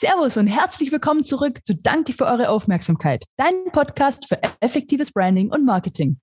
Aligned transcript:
Servus 0.00 0.38
und 0.38 0.46
herzlich 0.46 0.90
willkommen 0.92 1.24
zurück 1.24 1.60
zu 1.62 1.74
Danke 1.74 2.14
für 2.14 2.24
eure 2.24 2.48
Aufmerksamkeit, 2.48 3.26
dein 3.36 3.70
Podcast 3.70 4.26
für 4.26 4.38
effektives 4.62 5.12
Branding 5.12 5.52
und 5.52 5.66
Marketing. 5.66 6.18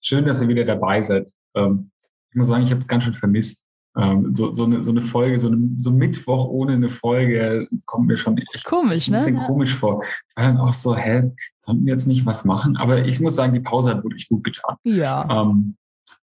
Schön, 0.00 0.26
dass 0.26 0.42
ihr 0.42 0.48
wieder 0.48 0.64
dabei 0.64 1.00
seid. 1.00 1.30
Ähm, 1.54 1.92
ich 2.30 2.36
muss 2.36 2.48
sagen, 2.48 2.64
ich 2.64 2.72
habe 2.72 2.80
es 2.80 2.88
ganz 2.88 3.04
schön 3.04 3.14
vermisst. 3.14 3.64
Ähm, 3.96 4.34
so, 4.34 4.52
so, 4.52 4.64
eine, 4.64 4.82
so 4.82 4.90
eine 4.90 5.00
Folge, 5.00 5.38
so, 5.38 5.46
eine, 5.46 5.76
so 5.78 5.92
Mittwoch 5.92 6.46
ohne 6.46 6.72
eine 6.72 6.88
Folge 6.88 7.68
kommt 7.86 8.08
mir 8.08 8.16
schon 8.16 8.36
echt 8.36 8.64
komisch, 8.64 9.06
ein 9.06 9.12
bisschen 9.12 9.36
ne? 9.36 9.44
komisch 9.46 9.76
vor. 9.76 10.02
Ich 10.02 10.36
war 10.36 10.48
dann 10.48 10.58
auch 10.58 10.74
so, 10.74 10.96
hä, 10.96 11.30
sollten 11.60 11.86
wir 11.86 11.92
jetzt 11.92 12.08
nicht 12.08 12.26
was 12.26 12.44
machen? 12.44 12.76
Aber 12.76 13.04
ich 13.06 13.20
muss 13.20 13.36
sagen, 13.36 13.54
die 13.54 13.60
Pause 13.60 13.90
hat 13.90 14.02
wirklich 14.02 14.28
gut 14.28 14.42
getan. 14.42 14.74
Ja. 14.82 15.24
Ähm, 15.30 15.76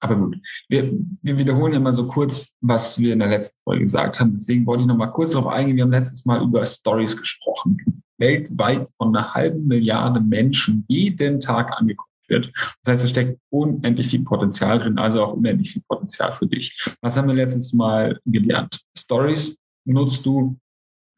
aber 0.04 0.18
gut, 0.18 0.38
wir, 0.68 0.92
wir 1.22 1.38
wiederholen 1.38 1.74
ja 1.74 1.80
mal 1.80 1.94
so 1.94 2.08
kurz, 2.08 2.54
was 2.60 3.00
wir 3.00 3.14
in 3.14 3.20
der 3.20 3.30
letzten 3.30 3.58
Folge 3.64 3.84
gesagt 3.84 4.20
haben. 4.20 4.34
Deswegen 4.34 4.66
wollte 4.66 4.82
ich 4.82 4.88
noch 4.88 4.98
mal 4.98 5.08
kurz 5.08 5.32
darauf 5.32 5.52
eingehen. 5.52 5.78
Wir 5.78 5.84
haben 5.86 5.92
letztes 5.92 6.26
Mal 6.26 6.44
über 6.44 6.66
Stories 6.66 7.16
gesprochen. 7.16 8.04
Weltweit 8.18 8.88
von 8.98 9.16
einer 9.16 9.34
halben 9.34 9.66
Milliarde 9.66 10.20
Menschen 10.20 10.84
jeden 10.90 11.40
Tag 11.40 11.72
angeguckt 11.80 12.12
wird. 12.28 12.52
Das 12.84 12.94
heißt, 12.94 13.04
es 13.06 13.10
steckt 13.12 13.40
unendlich 13.50 14.08
viel 14.08 14.24
Potenzial 14.24 14.80
drin, 14.80 14.98
also 14.98 15.24
auch 15.24 15.34
unendlich 15.34 15.72
viel 15.72 15.84
Potenzial 15.88 16.34
für 16.34 16.48
dich. 16.48 16.78
Was 17.02 17.16
haben 17.16 17.28
wir 17.28 17.36
letztes 17.36 17.72
Mal 17.72 18.20
gelernt? 18.26 18.82
Stories 18.98 19.58
nutzt 19.86 20.26
du, 20.26 20.60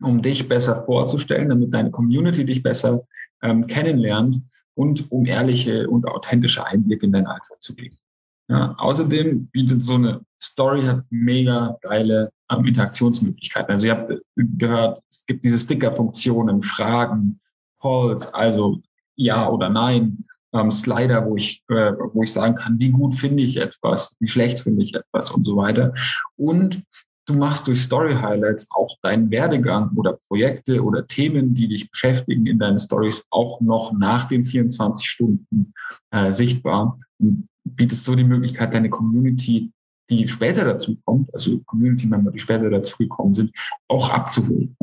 um 0.02 0.22
dich 0.22 0.48
besser 0.48 0.84
vorzustellen, 0.84 1.50
damit 1.50 1.74
deine 1.74 1.90
Community 1.90 2.46
dich 2.46 2.62
besser 2.62 3.04
ähm, 3.42 3.66
kennenlernt 3.66 4.42
und 4.76 5.12
um 5.12 5.26
ehrliche 5.26 5.90
und 5.90 6.08
authentische 6.08 6.66
Einblicke 6.66 7.06
in 7.06 7.14
deinen 7.14 7.28
Alltag 7.28 7.62
zu 7.62 7.76
geben. 7.76 7.98
Ja, 8.48 8.76
außerdem 8.78 9.48
bietet 9.48 9.82
so 9.82 9.96
eine 9.96 10.22
Story 10.42 10.84
hat 10.84 11.04
mega 11.10 11.78
geile 11.82 12.32
ähm, 12.52 12.66
Interaktionsmöglichkeiten. 12.66 13.72
Also 13.72 13.88
ihr 13.88 13.94
habt 13.94 14.12
gehört, 14.36 15.02
es 15.10 15.26
gibt 15.26 15.44
diese 15.44 15.58
Sticker-Funktionen, 15.58 16.62
Fragen, 16.62 17.40
Polls, 17.80 18.28
also 18.28 18.82
ja 19.16 19.50
oder 19.50 19.70
nein, 19.70 20.26
ähm, 20.54 20.72
Slider, 20.72 21.26
wo 21.26 21.36
ich, 21.36 21.64
äh, 21.70 21.94
wo 22.14 22.24
ich 22.24 22.32
sagen 22.32 22.56
kann, 22.56 22.80
wie 22.80 22.92
gut 22.92 23.16
finde 23.16 23.44
ich 23.44 23.58
etwas, 23.58 24.16
wie 24.20 24.28
schlecht 24.28 24.60
finde 24.60 24.84
ich 24.84 24.94
etwas 24.94 25.32
und 25.32 25.46
so 25.46 25.58
weiter. 25.58 25.94
Und 26.38 26.84
du 27.26 27.34
machst 27.34 27.68
durch 27.68 27.82
Story 27.82 28.16
Highlights 28.16 28.68
auch 28.72 28.96
deinen 29.02 29.32
Werdegang 29.32 29.92
oder 29.96 30.20
Projekte 30.28 30.84
oder 30.84 31.08
Themen, 31.08 31.56
die 31.56 31.68
dich 31.68 31.90
beschäftigen 31.90 32.46
in 32.46 32.60
deinen 32.60 32.78
Stories 32.78 33.26
auch 33.32 33.60
noch 33.62 33.92
nach 33.92 34.26
den 34.26 34.46
24 34.46 35.10
Stunden 35.10 35.74
äh, 36.12 36.32
sichtbar. 36.32 36.98
Und 37.20 37.48
bietest 37.66 38.06
so 38.06 38.16
die 38.16 38.24
Möglichkeit, 38.24 38.74
deine 38.74 38.90
Community, 38.90 39.72
die 40.10 40.28
später 40.28 40.64
dazu 40.66 40.98
kommt, 41.04 41.34
also 41.34 41.60
Community-Member, 41.66 42.32
die 42.32 42.40
später 42.40 42.70
dazu 42.70 42.98
gekommen 42.98 43.34
sind, 43.34 43.52
auch 43.88 44.10
abzuholen. 44.10 44.76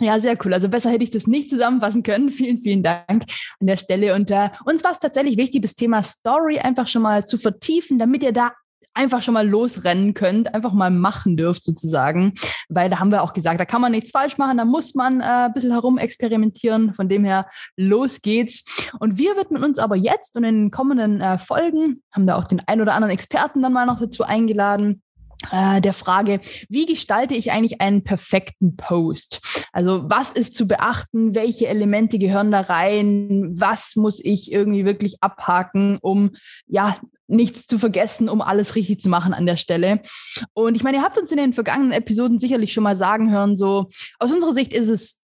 Ja, 0.00 0.20
sehr 0.20 0.38
cool. 0.44 0.54
Also 0.54 0.68
besser 0.68 0.90
hätte 0.90 1.02
ich 1.02 1.10
das 1.10 1.26
nicht 1.26 1.50
zusammenfassen 1.50 2.02
können. 2.04 2.30
Vielen, 2.30 2.60
vielen 2.60 2.82
Dank 2.82 3.24
an 3.60 3.66
der 3.66 3.76
Stelle. 3.76 4.14
Und 4.14 4.30
äh, 4.30 4.50
uns 4.64 4.84
war 4.84 4.92
es 4.92 5.00
tatsächlich 5.00 5.36
wichtig, 5.36 5.62
das 5.62 5.74
Thema 5.74 6.02
Story 6.02 6.60
einfach 6.60 6.86
schon 6.86 7.02
mal 7.02 7.24
zu 7.24 7.36
vertiefen, 7.36 7.98
damit 7.98 8.22
ihr 8.22 8.32
da 8.32 8.52
einfach 8.94 9.22
schon 9.22 9.34
mal 9.34 9.48
losrennen 9.48 10.12
könnt, 10.12 10.54
einfach 10.54 10.72
mal 10.72 10.90
machen 10.90 11.36
dürft 11.36 11.62
sozusagen. 11.64 12.34
Weil 12.68 12.90
da 12.90 12.98
haben 12.98 13.12
wir 13.12 13.22
auch 13.22 13.32
gesagt, 13.32 13.60
da 13.60 13.64
kann 13.64 13.80
man 13.80 13.92
nichts 13.92 14.10
falsch 14.10 14.38
machen, 14.38 14.58
da 14.58 14.64
muss 14.64 14.94
man 14.94 15.20
äh, 15.20 15.24
ein 15.24 15.52
bisschen 15.52 15.70
herum 15.72 15.98
experimentieren. 15.98 16.94
Von 16.94 17.08
dem 17.08 17.24
her, 17.24 17.46
los 17.76 18.20
geht's. 18.22 18.90
Und 18.98 19.16
wir 19.16 19.36
widmen 19.36 19.62
uns 19.62 19.78
aber 19.78 19.96
jetzt 19.96 20.36
und 20.36 20.44
in 20.44 20.62
den 20.62 20.70
kommenden 20.70 21.20
äh, 21.20 21.38
Folgen, 21.38 22.02
haben 22.12 22.26
da 22.26 22.36
auch 22.36 22.44
den 22.44 22.60
ein 22.66 22.80
oder 22.80 22.94
anderen 22.94 23.14
Experten 23.14 23.62
dann 23.62 23.72
mal 23.72 23.86
noch 23.86 24.00
dazu 24.00 24.24
eingeladen, 24.24 25.02
äh, 25.52 25.80
der 25.80 25.92
Frage, 25.92 26.40
wie 26.68 26.86
gestalte 26.86 27.34
ich 27.34 27.52
eigentlich 27.52 27.80
einen 27.80 28.02
perfekten 28.02 28.76
Post? 28.76 29.40
Also 29.72 30.02
was 30.10 30.30
ist 30.30 30.56
zu 30.56 30.66
beachten? 30.66 31.36
Welche 31.36 31.68
Elemente 31.68 32.18
gehören 32.18 32.50
da 32.50 32.62
rein? 32.62 33.52
Was 33.54 33.94
muss 33.94 34.22
ich 34.24 34.50
irgendwie 34.50 34.84
wirklich 34.84 35.22
abhaken, 35.22 35.98
um 36.00 36.32
ja 36.66 36.96
nichts 37.28 37.66
zu 37.66 37.78
vergessen, 37.78 38.28
um 38.28 38.40
alles 38.40 38.74
richtig 38.74 39.00
zu 39.00 39.08
machen 39.08 39.34
an 39.34 39.46
der 39.46 39.56
Stelle. 39.56 40.00
Und 40.54 40.74
ich 40.74 40.82
meine, 40.82 40.98
ihr 40.98 41.02
habt 41.02 41.18
uns 41.18 41.30
in 41.30 41.36
den 41.36 41.52
vergangenen 41.52 41.92
Episoden 41.92 42.40
sicherlich 42.40 42.72
schon 42.72 42.84
mal 42.84 42.96
sagen 42.96 43.30
hören, 43.30 43.56
so 43.56 43.88
aus 44.18 44.32
unserer 44.32 44.54
Sicht 44.54 44.72
ist 44.72 44.88
es 44.88 45.20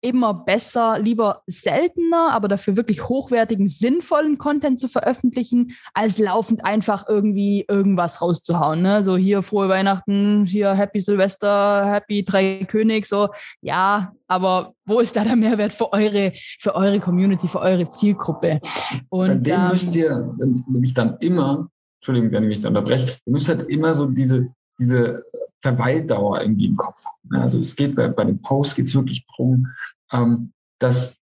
immer 0.00 0.32
besser, 0.32 0.98
lieber 0.98 1.42
seltener, 1.46 2.30
aber 2.32 2.48
dafür 2.48 2.76
wirklich 2.76 3.08
hochwertigen, 3.08 3.68
sinnvollen 3.68 4.38
Content 4.38 4.78
zu 4.78 4.88
veröffentlichen, 4.88 5.72
als 5.94 6.18
laufend 6.18 6.64
einfach 6.64 7.06
irgendwie 7.08 7.64
irgendwas 7.68 8.22
rauszuhauen. 8.22 8.82
Ne? 8.82 9.02
So 9.02 9.16
hier 9.16 9.42
frohe 9.42 9.68
Weihnachten, 9.68 10.44
hier 10.46 10.72
Happy 10.74 11.00
Silvester, 11.00 11.86
Happy 11.86 12.24
Drei 12.24 12.64
König, 12.64 13.06
so 13.06 13.28
ja, 13.60 14.12
aber 14.28 14.74
wo 14.86 15.00
ist 15.00 15.16
da 15.16 15.24
der 15.24 15.36
Mehrwert 15.36 15.72
für 15.72 15.92
eure, 15.92 16.32
für 16.60 16.74
eure 16.74 17.00
Community, 17.00 17.48
für 17.48 17.60
eure 17.60 17.88
Zielgruppe? 17.88 18.60
Und 19.08 19.28
Bei 19.28 19.34
dem 19.34 19.54
ähm, 19.54 19.68
müsst 19.68 19.96
ihr 19.96 20.34
nämlich 20.68 20.94
dann 20.94 21.16
immer, 21.20 21.68
Entschuldigung, 22.00 22.32
wenn 22.32 22.44
ich 22.44 22.48
mich 22.48 22.60
da 22.60 22.68
unterbreche, 22.68 23.18
ihr 23.26 23.32
müsst 23.32 23.48
halt 23.48 23.68
immer 23.68 23.94
so 23.94 24.06
diese, 24.06 24.48
diese 24.78 25.22
Verweildauer 25.62 26.40
irgendwie 26.40 26.66
im 26.66 26.76
Kopf 26.76 27.04
haben. 27.04 27.42
Also 27.42 27.58
es 27.58 27.74
geht 27.74 27.96
bei, 27.96 28.08
bei 28.08 28.24
den 28.24 28.40
Posts 28.40 28.76
geht 28.76 28.86
es 28.86 28.94
wirklich 28.94 29.26
darum, 29.26 29.68
ähm, 30.12 30.52
dass, 30.78 31.18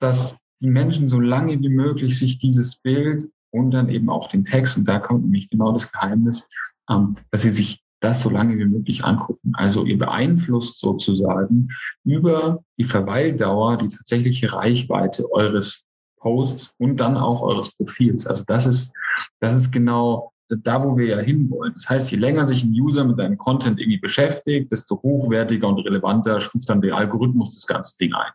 dass 0.00 0.38
die 0.60 0.68
Menschen 0.68 1.08
so 1.08 1.20
lange 1.20 1.60
wie 1.60 1.68
möglich 1.68 2.18
sich 2.18 2.38
dieses 2.38 2.76
Bild 2.76 3.28
und 3.50 3.70
dann 3.70 3.88
eben 3.88 4.08
auch 4.08 4.28
den 4.28 4.44
Text, 4.44 4.76
und 4.78 4.88
da 4.88 4.98
kommt 4.98 5.24
nämlich 5.24 5.48
genau 5.48 5.72
das 5.72 5.90
Geheimnis, 5.90 6.46
ähm, 6.90 7.14
dass 7.30 7.42
sie 7.42 7.50
sich 7.50 7.84
das 8.00 8.20
so 8.20 8.28
lange 8.28 8.58
wie 8.58 8.66
möglich 8.66 9.04
angucken. 9.04 9.52
Also 9.54 9.84
ihr 9.84 9.98
beeinflusst 9.98 10.78
sozusagen 10.78 11.68
über 12.04 12.62
die 12.78 12.84
Verweildauer 12.84 13.78
die 13.78 13.88
tatsächliche 13.88 14.52
Reichweite 14.52 15.30
eures 15.32 15.86
Posts 16.18 16.74
und 16.78 16.98
dann 16.98 17.16
auch 17.16 17.40
eures 17.42 17.72
Profils. 17.74 18.26
Also 18.26 18.44
das 18.46 18.66
ist, 18.66 18.92
das 19.40 19.54
ist 19.54 19.70
genau 19.70 20.33
da, 20.48 20.82
wo 20.82 20.96
wir 20.96 21.06
ja 21.06 21.18
hinwollen. 21.18 21.72
Das 21.74 21.88
heißt, 21.88 22.10
je 22.10 22.18
länger 22.18 22.46
sich 22.46 22.64
ein 22.64 22.72
User 22.72 23.04
mit 23.04 23.18
deinem 23.18 23.38
Content 23.38 23.80
irgendwie 23.80 23.98
beschäftigt, 23.98 24.70
desto 24.70 25.00
hochwertiger 25.02 25.68
und 25.68 25.80
relevanter 25.80 26.40
stuft 26.40 26.68
dann 26.68 26.80
der 26.80 26.96
Algorithmus 26.96 27.54
das 27.54 27.66
ganze 27.66 27.96
Ding 27.98 28.12
ein. 28.12 28.32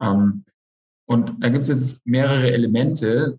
Ähm, 0.00 0.44
und 1.06 1.42
da 1.42 1.48
gibt 1.48 1.64
es 1.64 1.68
jetzt 1.68 2.06
mehrere 2.06 2.52
Elemente. 2.52 3.38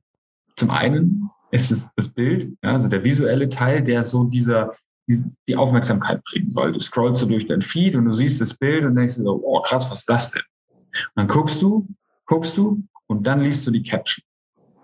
Zum 0.58 0.70
einen 0.70 1.30
ist 1.52 1.72
es 1.72 1.90
das 1.96 2.08
Bild, 2.10 2.56
also 2.62 2.88
der 2.88 3.04
visuelle 3.04 3.50
Teil, 3.50 3.82
der 3.82 4.04
so 4.04 4.26
dieser 4.26 4.74
die, 5.08 5.24
die 5.48 5.56
Aufmerksamkeit 5.56 6.24
bringen 6.24 6.50
soll. 6.50 6.74
Du 6.74 6.80
scrollst 6.80 7.20
so 7.20 7.26
durch 7.26 7.48
dein 7.48 7.62
Feed 7.62 7.96
und 7.96 8.06
du 8.06 8.14
siehst 8.14 8.42
das 8.42 8.54
Bild 8.54 8.86
und 8.86 8.96
denkst 8.96 9.16
dir 9.16 9.24
so, 9.24 9.42
oh 9.44 9.62
krass, 9.62 9.90
was 9.92 10.00
ist 10.00 10.10
das 10.10 10.32
denn? 10.32 10.44
Und 10.92 11.12
dann 11.16 11.28
guckst 11.28 11.62
du, 11.62 11.88
guckst 12.26 12.58
du 12.58 12.84
und 13.08 13.28
dann 13.28 13.42
liest 13.42 13.66
du 13.68 13.72
die 13.72 13.84
Caption. 13.84 14.24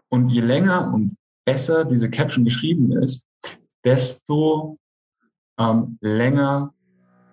Und 0.10 0.30
je 0.30 0.42
länger 0.42 0.92
und 0.94 1.16
besser 1.50 1.84
diese 1.84 2.12
Caption 2.12 2.46
geschrieben 2.46 2.92
ist, 2.92 3.26
desto 3.84 4.78
ähm, 5.60 5.98
länger 6.00 6.76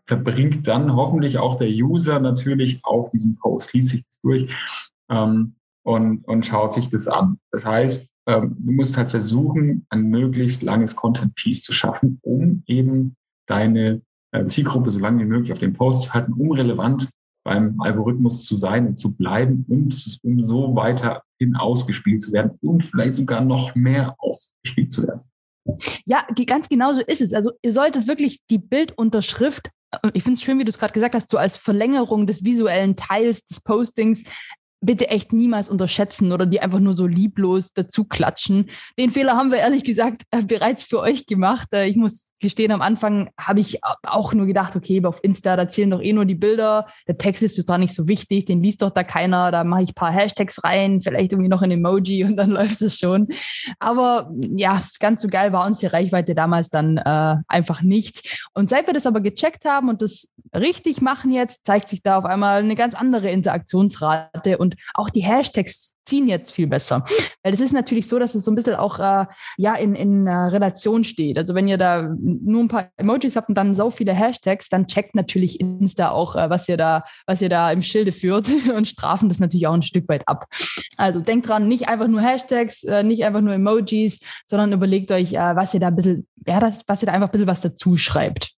verbringt 0.06 0.66
dann 0.66 0.94
hoffentlich 0.96 1.36
auch 1.36 1.56
der 1.56 1.68
User 1.68 2.18
natürlich 2.18 2.80
auf 2.82 3.10
diesem 3.10 3.36
Post, 3.36 3.74
liest 3.74 3.88
sich 3.88 4.04
das 4.06 4.20
durch 4.22 4.50
ähm, 5.10 5.56
und, 5.82 6.24
und 6.24 6.46
schaut 6.46 6.72
sich 6.72 6.88
das 6.88 7.08
an. 7.08 7.38
Das 7.50 7.66
heißt, 7.66 8.14
ähm, 8.26 8.56
du 8.58 8.72
musst 8.72 8.96
halt 8.96 9.10
versuchen, 9.10 9.84
ein 9.90 10.04
möglichst 10.04 10.62
langes 10.62 10.96
Content-Piece 10.96 11.62
zu 11.62 11.74
schaffen, 11.74 12.18
um 12.22 12.62
eben 12.66 13.16
deine 13.46 14.00
äh, 14.32 14.46
Zielgruppe 14.46 14.90
so 14.90 14.98
lange 14.98 15.20
wie 15.20 15.28
möglich 15.28 15.52
auf 15.52 15.58
dem 15.58 15.74
Post 15.74 16.04
zu 16.04 16.14
halten, 16.14 16.32
um 16.32 16.52
relevant 16.52 17.10
beim 17.46 17.80
Algorithmus 17.80 18.44
zu 18.44 18.56
sein 18.56 18.88
und 18.88 18.96
zu 18.96 19.12
bleiben 19.12 19.64
und 19.68 20.18
um 20.24 20.42
so 20.42 20.74
weiterhin 20.74 21.54
ausgespielt 21.56 22.20
zu 22.22 22.32
werden 22.32 22.58
und 22.60 22.82
vielleicht 22.82 23.14
sogar 23.14 23.40
noch 23.40 23.74
mehr 23.76 24.16
ausgespielt 24.18 24.92
zu 24.92 25.06
werden. 25.06 25.20
Ja, 26.04 26.26
ganz 26.46 26.68
genau 26.68 26.92
so 26.92 27.00
ist 27.00 27.20
es. 27.20 27.32
Also 27.32 27.52
ihr 27.62 27.72
solltet 27.72 28.08
wirklich 28.08 28.40
die 28.50 28.58
Bildunterschrift, 28.58 29.70
äh, 29.92 30.10
ich 30.12 30.24
finde 30.24 30.38
es 30.38 30.42
schön, 30.42 30.58
wie 30.58 30.64
du 30.64 30.70
es 30.70 30.78
gerade 30.78 30.92
gesagt 30.92 31.14
hast, 31.14 31.30
so 31.30 31.38
als 31.38 31.56
Verlängerung 31.56 32.26
des 32.26 32.44
visuellen 32.44 32.96
Teils 32.96 33.44
des 33.46 33.60
Postings 33.60 34.24
bitte 34.80 35.08
echt 35.08 35.32
niemals 35.32 35.68
unterschätzen 35.68 36.32
oder 36.32 36.46
die 36.46 36.60
einfach 36.60 36.78
nur 36.78 36.94
so 36.94 37.06
lieblos 37.06 37.72
dazu 37.72 38.04
klatschen. 38.04 38.70
Den 38.98 39.10
Fehler 39.10 39.32
haben 39.32 39.50
wir 39.50 39.58
ehrlich 39.58 39.84
gesagt 39.84 40.22
äh, 40.30 40.42
bereits 40.42 40.84
für 40.84 41.00
euch 41.00 41.26
gemacht. 41.26 41.68
Äh, 41.72 41.88
ich 41.88 41.96
muss 41.96 42.32
gestehen, 42.40 42.72
am 42.72 42.82
Anfang 42.82 43.30
habe 43.38 43.60
ich 43.60 43.80
auch 44.02 44.32
nur 44.34 44.46
gedacht, 44.46 44.76
okay, 44.76 45.02
auf 45.04 45.22
Insta, 45.22 45.56
da 45.56 45.68
zählen 45.68 45.90
doch 45.90 46.02
eh 46.02 46.12
nur 46.12 46.24
die 46.24 46.34
Bilder. 46.34 46.86
Der 47.08 47.16
Text 47.16 47.42
ist 47.42 47.56
total 47.56 47.78
nicht 47.78 47.94
so 47.94 48.06
wichtig, 48.06 48.46
den 48.46 48.62
liest 48.62 48.82
doch 48.82 48.90
da 48.90 49.02
keiner. 49.02 49.50
Da 49.50 49.64
mache 49.64 49.82
ich 49.82 49.94
paar 49.94 50.12
Hashtags 50.12 50.62
rein, 50.62 51.00
vielleicht 51.00 51.32
irgendwie 51.32 51.48
noch 51.48 51.62
ein 51.62 51.70
Emoji 51.70 52.24
und 52.26 52.36
dann 52.36 52.50
läuft 52.50 52.82
es 52.82 52.98
schon. 52.98 53.28
Aber 53.78 54.30
ja, 54.38 54.82
ganz 55.00 55.22
so 55.22 55.28
geil 55.28 55.52
war 55.52 55.66
uns 55.66 55.80
die 55.80 55.86
Reichweite 55.86 56.34
damals 56.34 56.68
dann 56.68 56.98
äh, 56.98 57.36
einfach 57.48 57.82
nicht. 57.82 58.46
Und 58.52 58.70
seit 58.70 58.86
wir 58.86 58.94
das 58.94 59.06
aber 59.06 59.20
gecheckt 59.20 59.64
haben 59.64 59.88
und 59.88 60.02
das 60.02 60.32
richtig 60.54 61.00
machen 61.00 61.32
jetzt, 61.32 61.66
zeigt 61.66 61.88
sich 61.88 62.02
da 62.02 62.18
auf 62.18 62.24
einmal 62.24 62.60
eine 62.60 62.76
ganz 62.76 62.94
andere 62.94 63.30
Interaktionsrate 63.30 64.58
und 64.58 64.65
Und 64.66 64.76
auch 64.94 65.10
die 65.10 65.22
Hashtags 65.22 65.94
ziehen 66.04 66.28
jetzt 66.28 66.52
viel 66.52 66.66
besser. 66.66 67.04
Weil 67.42 67.52
es 67.52 67.60
ist 67.60 67.72
natürlich 67.72 68.08
so, 68.08 68.18
dass 68.18 68.34
es 68.34 68.44
so 68.44 68.50
ein 68.50 68.54
bisschen 68.54 68.74
auch 68.74 68.98
äh, 68.98 69.26
ja 69.56 69.74
in, 69.74 69.94
in 69.94 70.26
äh, 70.26 70.32
Relation 70.32 71.04
steht. 71.04 71.38
Also 71.38 71.54
wenn 71.54 71.68
ihr 71.68 71.78
da 71.78 72.08
nur 72.18 72.62
ein 72.62 72.68
paar 72.68 72.90
Emojis 72.96 73.36
habt 73.36 73.48
und 73.48 73.56
dann 73.56 73.74
so 73.74 73.90
viele 73.90 74.12
Hashtags, 74.12 74.68
dann 74.68 74.86
checkt 74.86 75.14
natürlich 75.14 75.60
Insta 75.60 76.10
auch, 76.10 76.36
äh, 76.36 76.48
was 76.50 76.68
ihr 76.68 76.76
da, 76.76 77.04
was 77.26 77.42
ihr 77.42 77.48
da 77.48 77.70
im 77.70 77.82
Schilde 77.82 78.12
führt 78.12 78.48
und 78.76 78.88
strafen 78.88 79.28
das 79.28 79.38
natürlich 79.38 79.66
auch 79.66 79.74
ein 79.74 79.82
Stück 79.82 80.08
weit 80.08 80.26
ab. 80.26 80.46
Also 80.96 81.20
denkt 81.20 81.48
dran, 81.48 81.68
nicht 81.68 81.88
einfach 81.88 82.08
nur 82.08 82.20
Hashtags, 82.20 82.84
äh, 82.84 83.02
nicht 83.02 83.24
einfach 83.24 83.40
nur 83.40 83.54
Emojis, 83.54 84.20
sondern 84.46 84.72
überlegt 84.72 85.10
euch, 85.10 85.32
äh, 85.32 85.56
was 85.56 85.74
ihr 85.74 85.80
da 85.80 85.88
ein 85.88 85.96
bisschen, 85.96 86.26
ja, 86.46 86.60
das, 86.60 86.82
was 86.86 87.02
ihr 87.02 87.06
da 87.06 87.12
einfach 87.12 87.28
ein 87.28 87.32
bisschen 87.32 87.48
was 87.48 87.60
dazu 87.60 87.96
schreibt. 87.96 88.55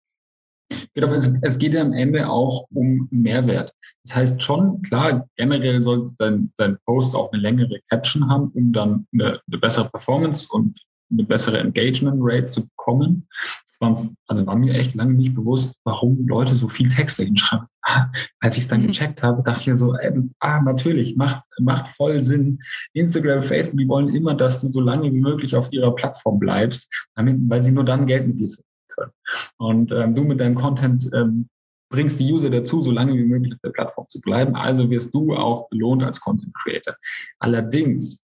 Genau, 0.94 1.08
es, 1.12 1.32
es 1.42 1.58
geht 1.58 1.74
ja 1.74 1.80
am 1.80 1.92
Ende 1.92 2.28
auch 2.28 2.66
um 2.72 3.08
Mehrwert. 3.10 3.72
Das 4.04 4.16
heißt 4.16 4.42
schon, 4.42 4.82
klar, 4.82 5.28
generell 5.36 5.82
sollte 5.82 6.12
dein, 6.18 6.52
dein 6.56 6.78
Post 6.84 7.14
auch 7.14 7.32
eine 7.32 7.40
längere 7.40 7.80
Caption 7.88 8.28
haben, 8.28 8.48
um 8.48 8.72
dann 8.72 9.06
eine, 9.12 9.40
eine 9.46 9.58
bessere 9.58 9.88
Performance 9.88 10.46
und 10.50 10.78
eine 11.10 11.24
bessere 11.24 11.58
Engagement 11.58 12.18
Rate 12.20 12.46
zu 12.46 12.66
bekommen. 12.66 13.28
Das 13.66 13.80
war 13.80 13.90
uns, 13.90 14.12
also 14.26 14.46
war 14.46 14.56
mir 14.56 14.74
echt 14.74 14.94
lange 14.94 15.14
nicht 15.14 15.34
bewusst, 15.34 15.78
warum 15.84 16.26
Leute 16.26 16.54
so 16.54 16.68
viel 16.68 16.88
Texte 16.88 17.24
hinschreiben. 17.24 17.66
Ah, 17.82 18.10
als 18.40 18.56
ich 18.56 18.64
es 18.64 18.68
dann 18.68 18.82
mhm. 18.82 18.88
gecheckt 18.88 19.22
habe, 19.22 19.42
dachte 19.42 19.60
ich 19.60 19.66
mir 19.68 19.78
so, 19.78 19.94
ey, 19.94 20.12
ah, 20.40 20.60
natürlich, 20.60 21.16
macht, 21.16 21.42
macht 21.58 21.88
voll 21.88 22.22
Sinn. 22.22 22.58
Instagram, 22.92 23.42
Facebook, 23.42 23.78
die 23.78 23.88
wollen 23.88 24.14
immer, 24.14 24.34
dass 24.34 24.60
du 24.60 24.70
so 24.70 24.80
lange 24.80 25.04
wie 25.04 25.20
möglich 25.20 25.56
auf 25.56 25.72
ihrer 25.72 25.94
Plattform 25.94 26.38
bleibst, 26.38 26.92
damit, 27.14 27.36
weil 27.48 27.64
sie 27.64 27.72
nur 27.72 27.84
dann 27.84 28.06
Geld 28.06 28.26
mit 28.26 28.38
dir 28.38 28.48
können. 28.98 29.12
Und 29.58 29.92
ähm, 29.92 30.14
du 30.14 30.24
mit 30.24 30.40
deinem 30.40 30.54
Content 30.54 31.08
ähm, 31.14 31.48
bringst 31.90 32.20
die 32.20 32.32
User 32.32 32.50
dazu, 32.50 32.80
so 32.80 32.90
lange 32.90 33.14
wie 33.14 33.24
möglich 33.24 33.54
auf 33.54 33.60
der 33.60 33.70
Plattform 33.70 34.06
zu 34.08 34.20
bleiben. 34.20 34.54
Also 34.54 34.90
wirst 34.90 35.14
du 35.14 35.34
auch 35.34 35.68
belohnt 35.68 36.02
als 36.02 36.20
Content 36.20 36.54
Creator. 36.54 36.96
Allerdings, 37.38 38.22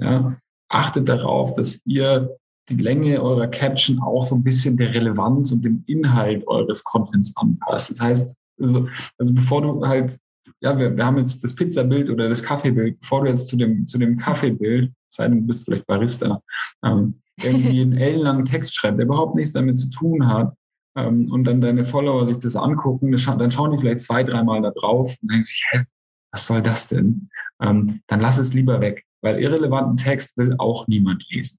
ja, 0.00 0.36
achtet 0.68 1.08
darauf, 1.08 1.54
dass 1.54 1.80
ihr 1.84 2.36
die 2.68 2.76
Länge 2.76 3.22
eurer 3.22 3.48
Caption 3.48 4.00
auch 4.00 4.24
so 4.24 4.34
ein 4.34 4.44
bisschen 4.44 4.76
der 4.76 4.94
Relevanz 4.94 5.52
und 5.52 5.64
dem 5.64 5.84
Inhalt 5.86 6.46
eures 6.46 6.84
Contents 6.84 7.34
anpasst. 7.36 7.90
Das 7.90 8.00
heißt, 8.00 8.36
also, 8.60 8.88
also 9.18 9.32
bevor 9.32 9.62
du 9.62 9.86
halt, 9.86 10.18
ja, 10.60 10.78
wir, 10.78 10.96
wir 10.96 11.06
haben 11.06 11.18
jetzt 11.18 11.42
das 11.44 11.54
Pizzabild 11.54 12.10
oder 12.10 12.28
das 12.28 12.42
Kaffeebild, 12.42 13.00
bevor 13.00 13.22
du 13.24 13.30
jetzt 13.30 13.48
zu 13.48 13.56
dem, 13.56 13.86
zu 13.86 13.98
dem 13.98 14.16
Kaffeebild, 14.16 14.92
sei 15.08 15.28
denn 15.28 15.40
du 15.40 15.46
bist 15.46 15.64
vielleicht 15.64 15.86
Barista, 15.86 16.42
ähm, 16.84 17.20
irgendwie 17.42 17.82
einen 17.82 17.96
ellenlangen 17.96 18.44
Text 18.44 18.76
schreibt, 18.76 18.98
der 18.98 19.06
überhaupt 19.06 19.36
nichts 19.36 19.52
damit 19.52 19.78
zu 19.78 19.90
tun 19.90 20.28
hat, 20.28 20.54
ähm, 20.98 21.30
und 21.30 21.44
dann 21.44 21.60
deine 21.60 21.84
Follower 21.84 22.26
sich 22.26 22.38
das 22.38 22.56
angucken, 22.56 23.12
dann 23.12 23.50
schauen 23.50 23.72
die 23.72 23.78
vielleicht 23.78 24.00
zwei, 24.00 24.24
dreimal 24.24 24.62
da 24.62 24.70
drauf 24.70 25.14
und 25.22 25.30
denken 25.30 25.44
sich, 25.44 25.64
hä, 25.70 25.84
was 26.32 26.46
soll 26.46 26.62
das 26.62 26.88
denn? 26.88 27.30
Ähm, 27.62 28.00
dann 28.06 28.20
lass 28.20 28.38
es 28.38 28.54
lieber 28.54 28.80
weg, 28.80 29.04
weil 29.22 29.40
irrelevanten 29.40 29.96
Text 29.96 30.36
will 30.36 30.54
auch 30.58 30.86
niemand 30.88 31.24
lesen. 31.30 31.58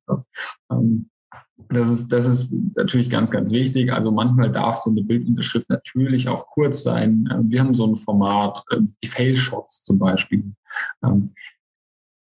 Ähm, 0.71 1.09
das 1.69 1.89
ist, 1.89 2.07
das 2.07 2.25
ist 2.25 2.51
natürlich 2.75 3.09
ganz, 3.09 3.31
ganz 3.31 3.51
wichtig. 3.51 3.93
Also 3.93 4.11
manchmal 4.11 4.51
darf 4.51 4.77
so 4.77 4.89
eine 4.89 5.03
Bildunterschrift 5.03 5.69
natürlich 5.69 6.27
auch 6.27 6.47
kurz 6.47 6.83
sein. 6.83 7.29
Ähm, 7.31 7.51
wir 7.51 7.61
haben 7.61 7.73
so 7.73 7.85
ein 7.85 7.95
Format, 7.95 8.63
ähm, 8.71 8.95
die 9.01 9.07
Fail-Shots 9.07 9.83
zum 9.83 9.99
Beispiel. 9.99 10.51
Ähm, 11.03 11.33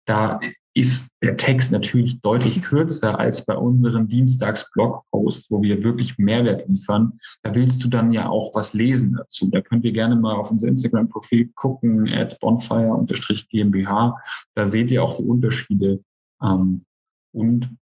da 0.07 0.39
ist 0.77 1.09
der 1.23 1.39
Text 1.39 1.73
natürlich 1.73 2.21
deutlich 2.21 2.61
kürzer 2.61 3.19
als 3.19 3.47
bei 3.47 3.57
unseren 3.57 4.09
Dienstags-Blogposts, 4.09 5.51
wo 5.51 5.63
wir 5.63 5.83
wirklich 5.83 6.19
Mehrwert 6.19 6.69
liefern. 6.69 7.15
Da 7.43 7.55
willst 7.55 7.83
du 7.83 7.89
dann 7.89 8.13
ja 8.13 8.29
auch 8.29 8.55
was 8.55 8.75
lesen 8.75 9.15
dazu. 9.17 9.49
Da 9.51 9.63
könnt 9.63 9.87
ihr 9.87 9.93
gerne 9.93 10.17
mal 10.17 10.35
auf 10.35 10.51
unser 10.51 10.69
Instagram-Profil 10.69 11.51
gucken, 11.55 12.13
at 12.13 12.39
bonfire-gmbh. 12.41 14.15
Da 14.55 14.69
seht 14.69 14.91
ihr 14.91 15.03
auch 15.03 15.17
die 15.17 15.25
Unterschiede 15.25 16.05
ähm, 16.43 16.85
und 17.33 17.75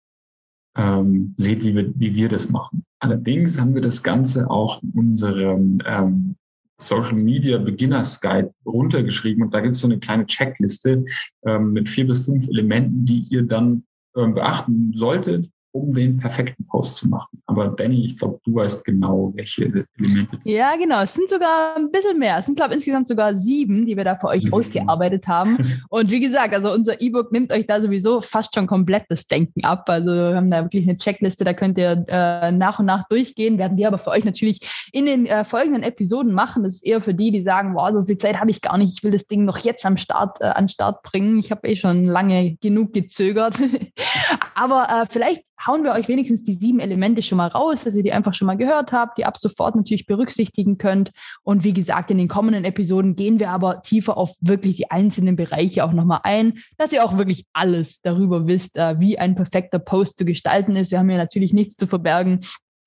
ähm, 0.77 1.33
seht, 1.35 1.65
wie 1.65 1.75
wir, 1.75 1.91
wie 1.99 2.15
wir 2.15 2.29
das 2.29 2.47
machen. 2.49 2.85
Allerdings 2.99 3.59
haben 3.59 3.75
wir 3.75 3.81
das 3.81 4.03
Ganze 4.03 4.49
auch 4.49 4.81
in 4.81 4.91
unserem 4.91 5.79
ähm, 5.85 6.37
Social 6.79 7.15
Media 7.15 7.57
Beginners 7.57 8.19
Guide 8.19 8.53
runtergeschrieben 8.65 9.43
und 9.43 9.53
da 9.53 9.61
gibt 9.61 9.75
es 9.75 9.81
so 9.81 9.87
eine 9.87 9.99
kleine 9.99 10.25
Checkliste 10.25 11.05
ähm, 11.45 11.71
mit 11.71 11.89
vier 11.89 12.07
bis 12.07 12.25
fünf 12.25 12.47
Elementen, 12.47 13.05
die 13.05 13.25
ihr 13.29 13.43
dann 13.43 13.85
ähm, 14.15 14.33
beachten 14.33 14.91
solltet, 14.93 15.49
um 15.75 15.93
den 15.93 16.17
perfekten 16.17 16.65
Post 16.65 16.95
zu 16.95 17.09
machen. 17.09 17.41
Aber 17.47 17.67
Danny, 17.67 18.05
ich 18.05 18.17
glaube, 18.17 18.39
du 18.45 18.55
weißt 18.55 18.85
genau, 18.85 19.33
welche 19.35 19.65
Elemente 19.97 20.37
das 20.37 20.45
Ja, 20.45 20.75
genau. 20.77 21.03
Es 21.03 21.13
sind 21.13 21.29
sogar 21.29 21.75
ein 21.75 21.91
bisschen 21.91 22.17
mehr. 22.17 22.39
Es 22.39 22.45
sind, 22.45 22.55
glaube 22.55 22.71
ich, 22.71 22.77
insgesamt 22.77 23.09
sogar 23.09 23.35
sieben, 23.35 23.85
die 23.85 23.97
wir 23.97 24.05
da 24.05 24.15
für 24.15 24.27
euch 24.27 24.51
ausgearbeitet 24.53 25.27
haben. 25.27 25.57
Und 25.89 26.09
wie 26.09 26.21
gesagt, 26.21 26.53
also 26.53 26.71
unser 26.71 27.01
E-Book 27.01 27.33
nimmt 27.33 27.51
euch 27.51 27.67
da 27.67 27.81
sowieso 27.81 28.21
fast 28.21 28.55
schon 28.55 28.67
komplett 28.67 29.03
das 29.09 29.27
Denken 29.27 29.65
ab. 29.65 29.83
Also 29.89 30.11
wir 30.11 30.35
haben 30.35 30.49
da 30.49 30.63
wirklich 30.63 30.87
eine 30.87 30.97
Checkliste, 30.97 31.43
da 31.43 31.53
könnt 31.53 31.77
ihr 31.77 32.05
äh, 32.07 32.53
nach 32.53 32.79
und 32.79 32.85
nach 32.85 33.07
durchgehen. 33.09 33.57
Werden 33.57 33.77
wir 33.77 33.89
aber 33.89 33.99
für 33.99 34.11
euch 34.11 34.23
natürlich 34.23 34.61
in 34.93 35.05
den 35.05 35.25
äh, 35.25 35.43
folgenden 35.43 35.83
Episoden 35.83 36.33
machen. 36.33 36.63
Das 36.63 36.75
ist 36.75 36.85
eher 36.85 37.01
für 37.01 37.13
die, 37.13 37.31
die 37.31 37.43
sagen, 37.43 37.75
wow, 37.75 37.91
so 37.91 38.05
viel 38.05 38.17
Zeit 38.17 38.39
habe 38.39 38.49
ich 38.49 38.61
gar 38.61 38.77
nicht. 38.77 38.97
Ich 38.97 39.03
will 39.03 39.11
das 39.11 39.27
Ding 39.27 39.43
noch 39.43 39.57
jetzt 39.57 39.85
am 39.85 39.97
Start, 39.97 40.39
äh, 40.39 40.45
an 40.45 40.69
Start 40.69 41.03
bringen. 41.03 41.37
Ich 41.37 41.51
habe 41.51 41.67
eh 41.67 41.75
schon 41.75 42.05
lange 42.05 42.55
genug 42.61 42.93
gezögert. 42.93 43.55
aber 44.55 44.87
äh, 44.89 45.05
vielleicht 45.09 45.43
hauen 45.67 45.83
wir 45.83 45.93
euch 45.93 46.07
wenigstens 46.07 46.43
die 46.43 46.53
sieben 46.53 46.79
Elemente 46.79 47.21
schon 47.21 47.37
mal 47.37 47.47
raus, 47.47 47.83
dass 47.83 47.95
ihr 47.95 48.03
die 48.03 48.13
einfach 48.13 48.33
schon 48.33 48.45
mal 48.45 48.57
gehört 48.57 48.91
habt, 48.91 49.17
die 49.17 49.25
ab 49.25 49.37
sofort 49.37 49.75
natürlich 49.75 50.05
berücksichtigen 50.05 50.77
könnt. 50.77 51.11
Und 51.43 51.63
wie 51.63 51.73
gesagt, 51.73 52.11
in 52.11 52.17
den 52.17 52.27
kommenden 52.27 52.65
Episoden 52.65 53.15
gehen 53.15 53.39
wir 53.39 53.49
aber 53.49 53.81
tiefer 53.81 54.17
auf 54.17 54.35
wirklich 54.41 54.77
die 54.77 54.91
einzelnen 54.91 55.35
Bereiche 55.35 55.83
auch 55.83 55.93
nochmal 55.93 56.21
ein, 56.23 56.59
dass 56.77 56.91
ihr 56.91 57.03
auch 57.03 57.17
wirklich 57.17 57.45
alles 57.53 58.01
darüber 58.01 58.47
wisst, 58.47 58.77
äh, 58.77 58.99
wie 58.99 59.17
ein 59.17 59.35
perfekter 59.35 59.79
Post 59.79 60.17
zu 60.17 60.25
gestalten 60.25 60.75
ist. 60.75 60.91
Wir 60.91 60.99
haben 60.99 61.09
ja 61.09 61.17
natürlich 61.17 61.53
nichts 61.53 61.75
zu 61.75 61.87
verbergen 61.87 62.41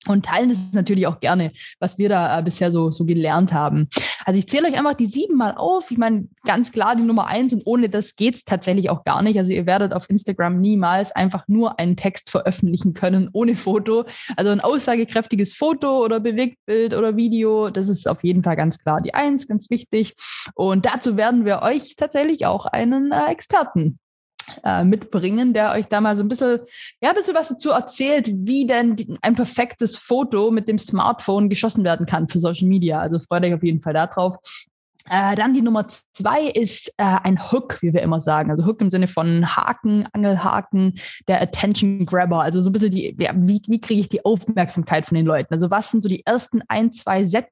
und 0.07 0.25
teilen 0.25 0.49
das 0.49 0.57
natürlich 0.71 1.07
auch 1.07 1.19
gerne, 1.19 1.51
was 1.79 1.97
wir 1.97 2.09
da 2.09 2.39
äh, 2.39 2.43
bisher 2.43 2.71
so, 2.71 2.91
so 2.91 3.05
gelernt 3.05 3.53
haben. 3.53 3.89
Also 4.25 4.39
ich 4.39 4.47
zähle 4.47 4.67
euch 4.67 4.77
einfach 4.77 4.93
die 4.93 5.07
sieben 5.07 5.35
mal 5.35 5.55
auf. 5.55 5.91
Ich 5.91 5.97
meine, 5.97 6.27
ganz 6.45 6.71
klar 6.71 6.95
die 6.95 7.03
Nummer 7.03 7.27
eins 7.27 7.53
und 7.53 7.63
ohne 7.65 7.89
das 7.89 8.15
geht's 8.15 8.45
tatsächlich 8.45 8.89
auch 8.89 9.03
gar 9.03 9.21
nicht. 9.21 9.37
Also 9.37 9.51
ihr 9.51 9.65
werdet 9.65 9.93
auf 9.93 10.09
Instagram 10.09 10.61
niemals 10.61 11.11
einfach 11.11 11.47
nur 11.47 11.79
einen 11.79 11.97
Text 11.97 12.29
veröffentlichen 12.29 12.93
können 12.93 13.29
ohne 13.33 13.55
Foto. 13.55 14.05
Also 14.37 14.51
ein 14.51 14.61
aussagekräftiges 14.61 15.53
Foto 15.53 16.03
oder 16.03 16.19
Bewegtbild 16.19 16.95
oder 16.95 17.17
Video, 17.17 17.69
das 17.69 17.89
ist 17.89 18.07
auf 18.07 18.23
jeden 18.23 18.43
Fall 18.43 18.55
ganz 18.55 18.79
klar 18.79 19.01
die 19.01 19.13
eins, 19.13 19.47
ganz 19.47 19.69
wichtig. 19.69 20.15
Und 20.55 20.85
dazu 20.85 21.17
werden 21.17 21.43
wir 21.43 21.61
euch 21.61 21.95
tatsächlich 21.97 22.45
auch 22.45 22.65
einen 22.65 23.11
äh, 23.11 23.31
Experten 23.31 23.99
äh, 24.63 24.83
mitbringen, 24.83 25.53
der 25.53 25.71
euch 25.71 25.87
da 25.87 26.01
mal 26.01 26.15
so 26.15 26.23
ein 26.23 26.27
bisschen, 26.27 26.59
ja, 27.01 27.09
ein 27.09 27.15
bisschen 27.15 27.35
was 27.35 27.49
dazu 27.49 27.71
erzählt, 27.71 28.29
wie 28.33 28.65
denn 28.65 29.17
ein 29.21 29.35
perfektes 29.35 29.97
Foto 29.97 30.51
mit 30.51 30.67
dem 30.67 30.79
Smartphone 30.79 31.49
geschossen 31.49 31.83
werden 31.83 32.05
kann 32.05 32.27
für 32.27 32.39
Social 32.39 32.67
Media. 32.67 32.99
Also 32.99 33.19
freut 33.19 33.43
euch 33.43 33.53
auf 33.53 33.63
jeden 33.63 33.81
Fall 33.81 33.93
darauf. 33.93 34.37
Äh, 35.09 35.35
dann 35.35 35.55
die 35.55 35.61
Nummer 35.61 35.87
zwei 35.87 36.43
ist 36.43 36.89
äh, 36.97 37.03
ein 37.03 37.51
Hook, 37.51 37.81
wie 37.81 37.93
wir 37.93 38.03
immer 38.03 38.21
sagen. 38.21 38.51
Also 38.51 38.65
Hook 38.65 38.79
im 38.79 38.91
Sinne 38.91 39.07
von 39.07 39.55
Haken, 39.55 40.07
Angelhaken, 40.13 40.99
der 41.27 41.41
Attention 41.41 42.05
Grabber. 42.05 42.41
Also 42.41 42.61
so 42.61 42.69
ein 42.69 42.73
bisschen 42.73 42.91
die, 42.91 43.15
ja, 43.19 43.31
wie, 43.35 43.61
wie 43.67 43.81
kriege 43.81 44.01
ich 44.01 44.09
die 44.09 44.23
Aufmerksamkeit 44.23 45.07
von 45.07 45.15
den 45.15 45.25
Leuten? 45.25 45.53
Also 45.53 45.71
was 45.71 45.89
sind 45.89 46.03
so 46.03 46.09
die 46.09 46.25
ersten 46.25 46.61
ein, 46.67 46.91
zwei 46.91 47.23
Sätze? 47.23 47.49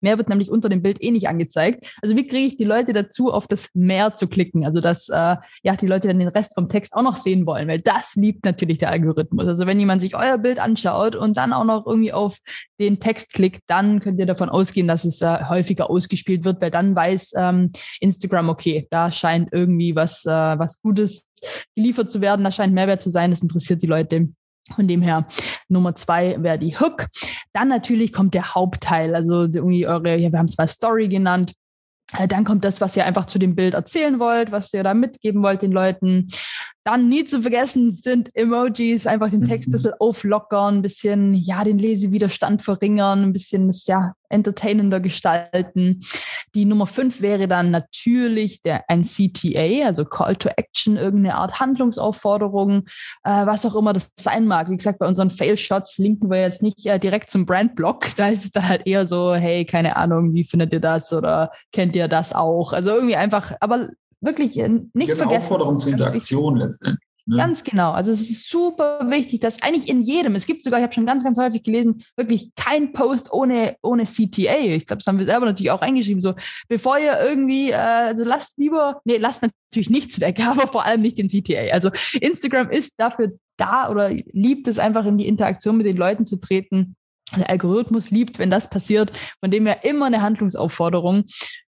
Mehr 0.00 0.18
wird 0.18 0.28
nämlich 0.28 0.50
unter 0.50 0.68
dem 0.68 0.82
Bild 0.82 1.02
eh 1.02 1.10
nicht 1.10 1.28
angezeigt. 1.28 1.98
Also 2.02 2.16
wie 2.16 2.26
kriege 2.26 2.46
ich 2.46 2.56
die 2.56 2.64
Leute 2.64 2.92
dazu, 2.92 3.32
auf 3.32 3.46
das 3.46 3.70
Mehr 3.74 4.14
zu 4.14 4.28
klicken? 4.28 4.64
Also 4.64 4.80
dass 4.80 5.08
äh, 5.08 5.36
ja 5.62 5.76
die 5.80 5.86
Leute 5.86 6.08
dann 6.08 6.18
den 6.18 6.28
Rest 6.28 6.54
vom 6.54 6.68
Text 6.68 6.94
auch 6.94 7.02
noch 7.02 7.16
sehen 7.16 7.46
wollen, 7.46 7.68
weil 7.68 7.80
das 7.80 8.14
liebt 8.14 8.44
natürlich 8.44 8.78
der 8.78 8.90
Algorithmus. 8.90 9.46
Also 9.46 9.66
wenn 9.66 9.80
jemand 9.80 10.00
sich 10.00 10.16
euer 10.16 10.38
Bild 10.38 10.58
anschaut 10.58 11.16
und 11.16 11.36
dann 11.36 11.52
auch 11.52 11.64
noch 11.64 11.86
irgendwie 11.86 12.12
auf 12.12 12.38
den 12.78 13.00
Text 13.00 13.32
klickt, 13.32 13.60
dann 13.66 14.00
könnt 14.00 14.18
ihr 14.18 14.26
davon 14.26 14.48
ausgehen, 14.48 14.88
dass 14.88 15.04
es 15.04 15.22
äh, 15.22 15.44
häufiger 15.48 15.90
ausgespielt 15.90 16.44
wird, 16.44 16.60
weil 16.60 16.70
dann 16.70 16.94
weiß 16.94 17.32
ähm, 17.36 17.72
Instagram, 18.00 18.48
okay, 18.48 18.86
da 18.90 19.10
scheint 19.10 19.48
irgendwie 19.52 19.96
was, 19.96 20.24
äh, 20.24 20.30
was 20.30 20.80
Gutes 20.82 21.26
geliefert 21.74 22.10
zu 22.10 22.20
werden, 22.20 22.44
da 22.44 22.52
scheint 22.52 22.74
Mehrwert 22.74 23.02
zu 23.02 23.10
sein, 23.10 23.30
das 23.30 23.42
interessiert 23.42 23.82
die 23.82 23.86
Leute. 23.86 24.28
Von 24.74 24.88
dem 24.88 25.00
her, 25.00 25.26
Nummer 25.68 25.94
zwei 25.94 26.42
wäre 26.42 26.58
die 26.58 26.78
Hook. 26.78 27.06
Dann 27.52 27.68
natürlich 27.68 28.12
kommt 28.12 28.34
der 28.34 28.54
Hauptteil, 28.54 29.14
also 29.14 29.42
irgendwie 29.44 29.86
eure, 29.86 30.16
ja, 30.16 30.32
wir 30.32 30.38
haben 30.38 30.46
es 30.46 30.58
mal 30.58 30.66
Story 30.66 31.08
genannt. 31.08 31.52
Äh, 32.16 32.28
dann 32.28 32.44
kommt 32.44 32.64
das, 32.64 32.80
was 32.80 32.96
ihr 32.96 33.04
einfach 33.04 33.26
zu 33.26 33.38
dem 33.38 33.54
Bild 33.54 33.74
erzählen 33.74 34.18
wollt, 34.18 34.50
was 34.50 34.72
ihr 34.72 34.82
da 34.82 34.94
mitgeben 34.94 35.42
wollt 35.42 35.62
den 35.62 35.72
Leuten. 35.72 36.28
Dann 36.86 37.08
nie 37.08 37.24
zu 37.24 37.42
vergessen 37.42 37.90
sind 37.90 38.30
Emojis, 38.36 39.08
einfach 39.08 39.28
den 39.28 39.44
Text 39.44 39.66
ein 39.66 39.70
mhm. 39.70 39.72
bisschen 39.72 39.92
auflockern, 39.98 40.76
ein 40.76 40.82
bisschen, 40.82 41.34
ja, 41.34 41.64
den 41.64 41.80
Lesewiderstand 41.80 42.62
verringern, 42.62 43.24
ein 43.24 43.32
bisschen 43.32 43.66
das, 43.66 43.88
ja, 43.88 44.12
entertainender 44.28 45.00
gestalten. 45.00 46.04
Die 46.54 46.64
Nummer 46.64 46.86
fünf 46.86 47.20
wäre 47.20 47.48
dann 47.48 47.72
natürlich 47.72 48.62
der, 48.62 48.88
ein 48.88 49.02
CTA, 49.02 49.84
also 49.84 50.04
Call 50.04 50.36
to 50.36 50.48
Action, 50.56 50.96
irgendeine 50.96 51.34
Art 51.34 51.58
Handlungsaufforderung, 51.58 52.86
äh, 53.24 53.46
was 53.46 53.66
auch 53.66 53.74
immer 53.74 53.92
das 53.92 54.12
sein 54.16 54.46
mag. 54.46 54.70
Wie 54.70 54.76
gesagt, 54.76 55.00
bei 55.00 55.08
unseren 55.08 55.32
Fail-Shots 55.32 55.98
linken 55.98 56.30
wir 56.30 56.40
jetzt 56.40 56.62
nicht 56.62 56.86
äh, 56.86 57.00
direkt 57.00 57.32
zum 57.32 57.46
Brandblock. 57.46 58.06
Da 58.16 58.28
ist 58.28 58.44
es 58.44 58.52
dann 58.52 58.68
halt 58.68 58.86
eher 58.86 59.06
so, 59.06 59.34
hey, 59.34 59.64
keine 59.64 59.96
Ahnung, 59.96 60.34
wie 60.34 60.44
findet 60.44 60.72
ihr 60.72 60.80
das 60.80 61.12
oder 61.12 61.50
kennt 61.72 61.96
ihr 61.96 62.06
das 62.06 62.32
auch? 62.32 62.72
Also 62.72 62.94
irgendwie 62.94 63.16
einfach, 63.16 63.54
aber 63.58 63.88
wirklich 64.20 64.56
äh, 64.58 64.68
nicht 64.68 64.94
Eine 64.94 65.16
vergessen. 65.16 65.36
Aufforderung 65.36 65.80
zur 65.80 65.92
Interaktion 65.92 66.56
letztendlich. 66.56 67.06
Ne? 67.28 67.38
Ganz 67.38 67.64
genau. 67.64 67.90
Also 67.90 68.12
es 68.12 68.30
ist 68.30 68.48
super 68.48 69.00
wichtig, 69.10 69.40
dass 69.40 69.60
eigentlich 69.60 69.90
in 69.90 70.02
jedem, 70.02 70.36
es 70.36 70.46
gibt 70.46 70.62
sogar, 70.62 70.78
ich 70.78 70.84
habe 70.84 70.92
schon 70.92 71.06
ganz, 71.06 71.24
ganz 71.24 71.36
häufig 71.38 71.64
gelesen, 71.64 72.04
wirklich 72.16 72.52
kein 72.54 72.92
Post 72.92 73.32
ohne, 73.32 73.74
ohne 73.82 74.04
CTA. 74.04 74.58
Ich 74.58 74.86
glaube, 74.86 74.98
das 74.98 75.06
haben 75.06 75.18
wir 75.18 75.26
selber 75.26 75.44
natürlich 75.44 75.72
auch 75.72 75.80
eingeschrieben. 75.80 76.20
So, 76.20 76.34
bevor 76.68 76.98
ihr 76.98 77.18
irgendwie, 77.20 77.70
äh, 77.70 77.74
also 77.74 78.22
lasst 78.22 78.58
lieber, 78.58 79.00
nee, 79.04 79.16
lasst 79.16 79.42
natürlich 79.42 79.90
nichts 79.90 80.20
weg, 80.20 80.38
aber 80.46 80.68
vor 80.68 80.84
allem 80.84 81.02
nicht 81.02 81.18
den 81.18 81.28
CTA. 81.28 81.72
Also 81.72 81.90
Instagram 82.20 82.70
ist 82.70 82.94
dafür 83.00 83.32
da 83.56 83.90
oder 83.90 84.10
liebt 84.10 84.68
es 84.68 84.78
einfach 84.78 85.04
in 85.04 85.18
die 85.18 85.26
Interaktion 85.26 85.76
mit 85.76 85.86
den 85.86 85.96
Leuten 85.96 86.26
zu 86.26 86.36
treten. 86.36 86.94
Der 87.36 87.50
Algorithmus 87.50 88.10
liebt, 88.10 88.38
wenn 88.38 88.50
das 88.50 88.70
passiert, 88.70 89.10
von 89.40 89.50
dem 89.50 89.66
her 89.66 89.84
immer 89.84 90.06
eine 90.06 90.22
Handlungsaufforderung 90.22 91.24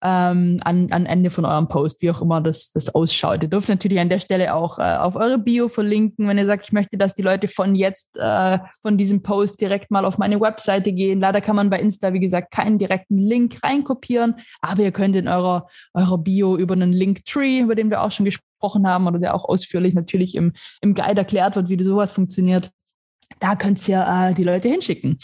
ähm, 0.02 0.60
an, 0.64 0.90
an 0.92 1.06
Ende 1.06 1.30
von 1.30 1.44
eurem 1.44 1.68
Post, 1.68 2.00
wie 2.00 2.10
auch 2.10 2.22
immer 2.22 2.40
das, 2.40 2.72
das 2.72 2.94
ausschaut. 2.94 3.42
Ihr 3.42 3.48
dürft 3.48 3.68
natürlich 3.68 3.98
an 3.98 4.08
der 4.08 4.20
Stelle 4.20 4.54
auch 4.54 4.78
äh, 4.78 4.96
auf 4.96 5.16
eure 5.16 5.38
Bio 5.38 5.68
verlinken, 5.68 6.26
wenn 6.26 6.38
ihr 6.38 6.46
sagt, 6.46 6.66
ich 6.66 6.72
möchte, 6.72 6.96
dass 6.96 7.14
die 7.14 7.22
Leute 7.22 7.48
von 7.48 7.74
jetzt 7.74 8.16
äh, 8.16 8.58
von 8.82 8.96
diesem 8.96 9.22
Post 9.22 9.60
direkt 9.60 9.90
mal 9.90 10.04
auf 10.04 10.18
meine 10.18 10.40
Webseite 10.40 10.92
gehen. 10.92 11.20
Leider 11.20 11.40
kann 11.40 11.56
man 11.56 11.68
bei 11.68 11.80
Insta, 11.80 12.12
wie 12.12 12.20
gesagt, 12.20 12.50
keinen 12.50 12.78
direkten 12.78 13.18
Link 13.18 13.62
reinkopieren, 13.62 14.36
aber 14.60 14.82
ihr 14.84 14.92
könnt 14.92 15.16
in 15.16 15.28
eurer, 15.28 15.66
eurer 15.92 16.18
Bio 16.18 16.56
über 16.56 16.74
einen 16.74 16.92
Linktree, 16.92 17.60
über 17.60 17.74
den 17.74 17.90
wir 17.90 18.02
auch 18.02 18.12
schon 18.12 18.24
gesprochen 18.24 18.86
haben 18.86 19.06
oder 19.06 19.18
der 19.18 19.34
auch 19.34 19.44
ausführlich 19.44 19.94
natürlich 19.94 20.34
im, 20.34 20.52
im 20.80 20.94
Guide 20.94 21.18
erklärt 21.18 21.56
wird, 21.56 21.68
wie 21.68 21.82
sowas 21.82 22.12
funktioniert, 22.12 22.70
da 23.38 23.56
könnt 23.56 23.86
ihr 23.88 24.04
äh, 24.06 24.34
die 24.34 24.44
Leute 24.44 24.68
hinschicken. 24.68 25.18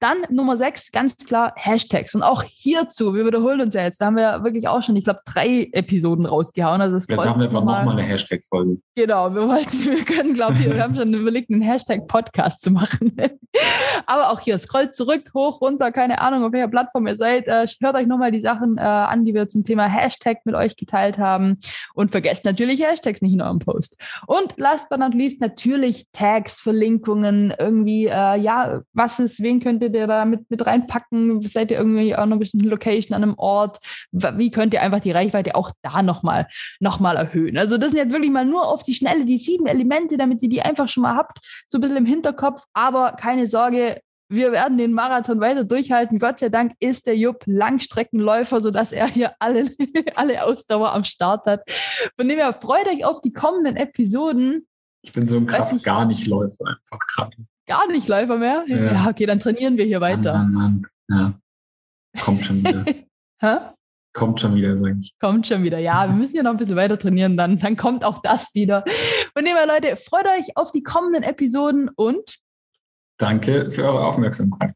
Dann 0.00 0.18
Nummer 0.30 0.56
sechs, 0.56 0.92
ganz 0.92 1.16
klar 1.16 1.52
Hashtags. 1.56 2.14
Und 2.14 2.22
auch 2.22 2.44
hierzu, 2.44 3.14
wir 3.14 3.26
wiederholen 3.26 3.60
uns 3.60 3.74
ja 3.74 3.82
jetzt, 3.82 4.00
da 4.00 4.06
haben 4.06 4.16
wir 4.16 4.44
wirklich 4.44 4.68
auch 4.68 4.82
schon, 4.82 4.96
ich 4.96 5.04
glaube, 5.04 5.20
drei 5.24 5.68
Episoden 5.72 6.24
rausgehauen. 6.24 6.80
Also 6.80 6.96
Jetzt 6.96 7.10
machen 7.10 7.40
wir 7.40 7.46
einfach 7.46 7.52
nochmal 7.52 7.88
eine 7.88 8.02
Hashtag-Folge. 8.02 8.78
Genau, 8.94 9.34
wir 9.34 9.48
wollten, 9.48 9.84
wir 9.84 10.04
können, 10.04 10.34
glaube 10.34 10.54
ich, 10.54 10.66
wir 10.66 10.82
haben 10.82 10.94
schon 10.94 11.12
überlegt, 11.12 11.50
einen 11.50 11.62
Hashtag-Podcast 11.62 12.62
zu 12.62 12.70
machen. 12.70 13.16
Aber 14.06 14.30
auch 14.30 14.40
hier, 14.40 14.58
scrollt 14.58 14.94
zurück, 14.94 15.30
hoch, 15.34 15.60
runter, 15.60 15.90
keine 15.90 16.20
Ahnung, 16.20 16.44
auf 16.44 16.52
welcher 16.52 16.68
Plattform 16.68 17.06
ihr 17.06 17.16
seid. 17.16 17.48
Äh, 17.48 17.66
hört 17.80 17.96
euch 17.96 18.06
nochmal 18.06 18.30
die 18.30 18.40
Sachen 18.40 18.78
äh, 18.78 18.80
an, 18.80 19.24
die 19.24 19.34
wir 19.34 19.48
zum 19.48 19.64
Thema 19.64 19.86
Hashtag 19.86 20.38
mit 20.44 20.54
euch 20.54 20.76
geteilt 20.76 21.18
haben. 21.18 21.58
Und 21.94 22.10
vergesst 22.10 22.44
natürlich 22.44 22.82
Hashtags 22.82 23.20
nicht 23.20 23.32
in 23.32 23.42
eurem 23.42 23.58
Post. 23.58 24.00
Und 24.26 24.54
last 24.56 24.88
but 24.88 25.00
not 25.00 25.14
least 25.14 25.40
natürlich 25.40 26.06
Tags, 26.12 26.60
Verlinkungen, 26.60 27.47
irgendwie, 27.56 28.06
äh, 28.06 28.36
ja, 28.38 28.80
was 28.92 29.18
ist, 29.18 29.42
wen 29.42 29.60
könnt 29.60 29.82
ihr 29.82 30.06
da 30.06 30.24
mit, 30.24 30.50
mit 30.50 30.64
reinpacken? 30.66 31.42
Seid 31.42 31.70
ihr 31.70 31.78
irgendwie 31.78 32.14
an 32.14 32.32
einer 32.32 32.38
bestimmten 32.38 32.68
Location, 32.68 33.14
an 33.14 33.22
einem 33.22 33.38
Ort? 33.38 33.78
Wie 34.12 34.50
könnt 34.50 34.74
ihr 34.74 34.82
einfach 34.82 35.00
die 35.00 35.12
Reichweite 35.12 35.54
auch 35.54 35.70
da 35.82 36.02
nochmal 36.02 36.48
noch 36.80 37.00
mal 37.00 37.16
erhöhen? 37.16 37.58
Also 37.58 37.78
das 37.78 37.90
sind 37.90 37.98
jetzt 37.98 38.12
wirklich 38.12 38.30
mal 38.30 38.44
nur 38.44 38.66
auf 38.66 38.82
die 38.82 38.94
Schnelle 38.94 39.24
die 39.24 39.38
sieben 39.38 39.66
Elemente, 39.66 40.16
damit 40.16 40.42
ihr 40.42 40.48
die 40.48 40.62
einfach 40.62 40.88
schon 40.88 41.02
mal 41.02 41.16
habt, 41.16 41.38
so 41.68 41.78
ein 41.78 41.80
bisschen 41.80 41.96
im 41.96 42.06
Hinterkopf. 42.06 42.64
Aber 42.72 43.12
keine 43.12 43.48
Sorge, 43.48 44.00
wir 44.30 44.52
werden 44.52 44.78
den 44.78 44.92
Marathon 44.92 45.40
weiter 45.40 45.64
durchhalten. 45.64 46.18
Gott 46.18 46.38
sei 46.38 46.50
Dank 46.50 46.72
ist 46.80 47.06
der 47.06 47.16
Jupp 47.16 47.44
Langstreckenläufer, 47.46 48.60
sodass 48.60 48.92
er 48.92 49.06
hier 49.06 49.32
alle, 49.38 49.70
alle 50.16 50.44
Ausdauer 50.44 50.92
am 50.92 51.04
Start 51.04 51.46
hat. 51.46 51.62
Von 52.18 52.28
dem 52.28 52.38
her 52.38 52.52
freut 52.52 52.86
euch 52.86 53.04
auf 53.04 53.20
die 53.20 53.32
kommenden 53.32 53.76
Episoden. 53.76 54.66
Ich 55.08 55.12
bin 55.12 55.26
so 55.26 55.38
ein 55.38 55.46
krass 55.46 55.82
gar 55.82 56.04
nicht 56.04 56.26
Läufer, 56.26 56.66
einfach 56.66 56.98
gerade. 57.14 57.34
Gar 57.66 57.88
nicht 57.90 58.08
Läufer 58.08 58.36
mehr? 58.36 58.64
Ja. 58.66 58.92
ja. 58.92 59.08
okay, 59.08 59.24
dann 59.24 59.40
trainieren 59.40 59.78
wir 59.78 59.86
hier 59.86 60.02
weiter. 60.02 60.34
Mann, 60.34 60.52
Mann, 60.52 60.86
Mann. 61.08 61.40
Ja. 62.14 62.22
Kommt 62.22 62.44
schon 62.44 62.58
wieder. 62.58 62.84
Hä? 63.40 63.56
Kommt 64.12 64.38
schon 64.38 64.54
wieder, 64.54 64.76
sag 64.76 64.96
ich. 65.00 65.14
Kommt 65.18 65.46
schon 65.46 65.62
wieder. 65.62 65.78
Ja, 65.78 66.06
wir 66.08 66.14
müssen 66.14 66.36
ja 66.36 66.42
noch 66.42 66.50
ein 66.50 66.58
bisschen 66.58 66.76
weiter 66.76 66.98
trainieren, 66.98 67.38
dann, 67.38 67.58
dann 67.58 67.76
kommt 67.76 68.04
auch 68.04 68.20
das 68.20 68.54
wieder. 68.54 68.84
Von 69.34 69.46
dem 69.46 69.56
her, 69.56 69.66
Leute, 69.66 69.96
freut 69.96 70.26
euch 70.26 70.56
auf 70.56 70.72
die 70.72 70.82
kommenden 70.82 71.22
Episoden 71.22 71.88
und 71.96 72.38
danke 73.16 73.70
für 73.70 73.84
eure 73.84 74.04
Aufmerksamkeit. 74.04 74.74